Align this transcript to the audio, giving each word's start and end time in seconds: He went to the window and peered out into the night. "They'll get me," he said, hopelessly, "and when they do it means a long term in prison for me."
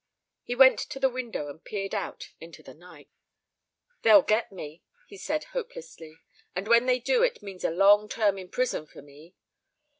He 0.41 0.55
went 0.55 0.79
to 0.79 0.99
the 0.99 1.11
window 1.11 1.47
and 1.47 1.63
peered 1.63 1.93
out 1.93 2.31
into 2.39 2.63
the 2.63 2.73
night. 2.73 3.07
"They'll 4.01 4.23
get 4.23 4.51
me," 4.51 4.81
he 5.07 5.15
said, 5.15 5.43
hopelessly, 5.53 6.17
"and 6.55 6.67
when 6.67 6.87
they 6.87 6.97
do 6.97 7.21
it 7.21 7.43
means 7.43 7.63
a 7.63 7.69
long 7.69 8.09
term 8.09 8.39
in 8.39 8.49
prison 8.49 8.87
for 8.87 9.03
me." 9.03 9.35